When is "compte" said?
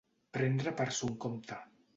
1.27-1.63